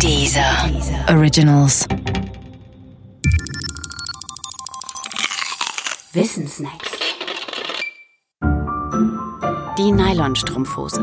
[0.00, 0.70] Dieser
[1.08, 1.86] Originals.
[6.12, 6.90] Wissensnacks.
[9.78, 11.00] Die Nylonstrumpfhose.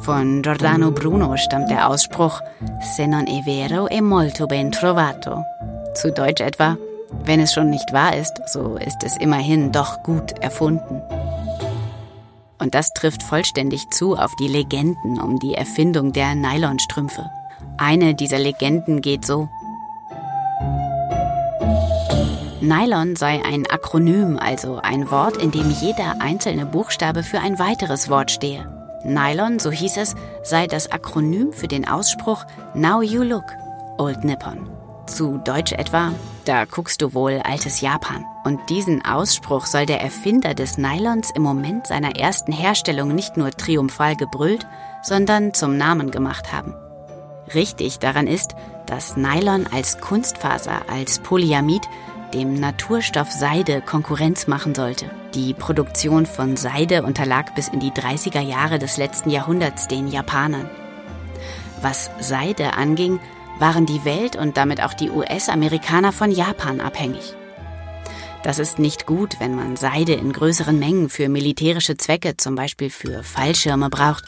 [0.00, 2.40] Von Giordano Bruno stammt der Ausspruch
[2.80, 5.44] Se non è vero è molto ben trovato.
[5.94, 6.76] Zu Deutsch etwa,
[7.24, 11.02] wenn es schon nicht wahr ist, so ist es immerhin doch gut erfunden.
[12.62, 17.28] Und das trifft vollständig zu auf die Legenden um die Erfindung der Nylonstrümpfe.
[17.76, 19.48] Eine dieser Legenden geht so.
[22.60, 28.08] Nylon sei ein Akronym, also ein Wort, in dem jeder einzelne Buchstabe für ein weiteres
[28.08, 28.64] Wort stehe.
[29.04, 33.56] Nylon, so hieß es, sei das Akronym für den Ausspruch Now You Look,
[33.98, 34.81] Old Nippon.
[35.06, 36.12] Zu Deutsch etwa,
[36.44, 38.24] da guckst du wohl altes Japan.
[38.44, 43.50] Und diesen Ausspruch soll der Erfinder des Nylons im Moment seiner ersten Herstellung nicht nur
[43.50, 44.66] triumphal gebrüllt,
[45.02, 46.74] sondern zum Namen gemacht haben.
[47.54, 48.54] Richtig daran ist,
[48.86, 51.82] dass Nylon als Kunstfaser, als Polyamid
[52.32, 55.10] dem Naturstoff Seide Konkurrenz machen sollte.
[55.34, 60.68] Die Produktion von Seide unterlag bis in die 30er Jahre des letzten Jahrhunderts den Japanern.
[61.82, 63.20] Was Seide anging,
[63.58, 67.34] waren die Welt und damit auch die US-Amerikaner von Japan abhängig.
[68.42, 72.90] Das ist nicht gut, wenn man Seide in größeren Mengen für militärische Zwecke, zum Beispiel
[72.90, 74.24] für Fallschirme, braucht.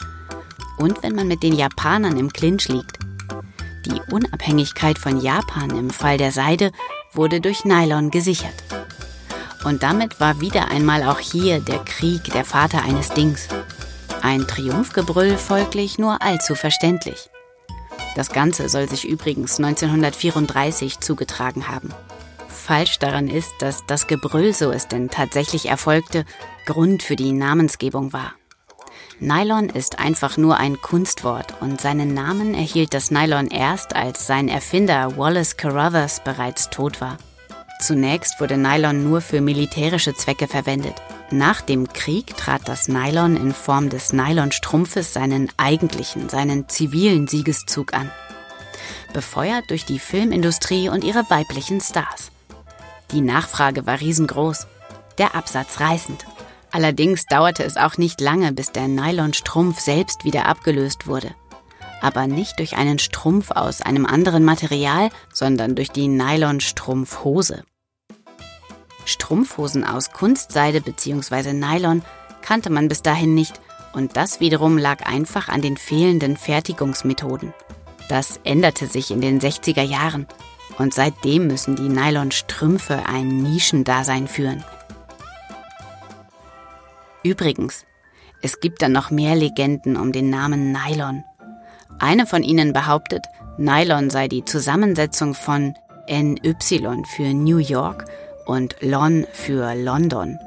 [0.77, 2.99] Und wenn man mit den Japanern im Clinch liegt.
[3.85, 6.71] Die Unabhängigkeit von Japan im Fall der Seide
[7.13, 8.55] wurde durch Nylon gesichert.
[9.65, 13.47] Und damit war wieder einmal auch hier der Krieg der Vater eines Dings.
[14.21, 17.29] Ein Triumphgebrüll folglich nur allzu verständlich.
[18.15, 21.93] Das Ganze soll sich übrigens 1934 zugetragen haben.
[22.47, 26.25] Falsch daran ist, dass das Gebrüll, so es denn tatsächlich erfolgte,
[26.65, 28.33] Grund für die Namensgebung war.
[29.19, 34.49] Nylon ist einfach nur ein Kunstwort und seinen Namen erhielt das Nylon erst, als sein
[34.49, 37.17] Erfinder Wallace Carruthers bereits tot war.
[37.79, 40.95] Zunächst wurde Nylon nur für militärische Zwecke verwendet.
[41.31, 47.93] Nach dem Krieg trat das Nylon in Form des Nylonstrumpfes seinen eigentlichen, seinen zivilen Siegeszug
[47.93, 48.11] an.
[49.11, 52.31] Befeuert durch die Filmindustrie und ihre weiblichen Stars.
[53.11, 54.67] Die Nachfrage war riesengroß,
[55.17, 56.25] der Absatz reißend.
[56.71, 61.33] Allerdings dauerte es auch nicht lange, bis der Nylonstrumpf selbst wieder abgelöst wurde.
[62.01, 67.63] Aber nicht durch einen Strumpf aus einem anderen Material, sondern durch die Nylonstrumpfhose.
[69.05, 71.53] Strumpfhosen aus Kunstseide bzw.
[71.53, 72.01] Nylon
[72.41, 73.61] kannte man bis dahin nicht
[73.93, 77.53] und das wiederum lag einfach an den fehlenden Fertigungsmethoden.
[78.09, 80.27] Das änderte sich in den 60er Jahren
[80.77, 84.63] und seitdem müssen die Nylonstrümpfe ein Nischendasein führen.
[87.23, 87.85] Übrigens,
[88.41, 91.23] es gibt dann noch mehr Legenden um den Namen Nylon.
[91.97, 93.25] Eine von ihnen behauptet,
[93.57, 95.73] Nylon sei die Zusammensetzung von
[96.07, 96.55] NY
[97.15, 98.05] für New York
[98.45, 100.37] und Lon für London.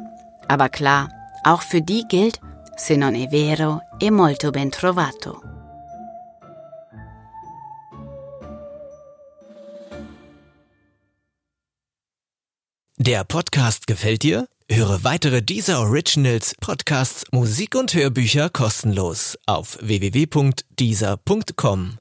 [0.49, 1.11] Aber klar,
[1.45, 2.41] auch für die gilt,
[2.77, 5.43] se non è vero, è molto ben trovato.
[13.01, 14.49] Der Podcast gefällt dir?
[14.71, 21.97] Höre weitere dieser Originals, Podcasts, Musik und Hörbücher kostenlos auf www.dieser.com.